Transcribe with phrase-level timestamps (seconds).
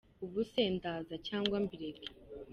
[0.25, 2.07] Ubuse ndaza cg mbireke.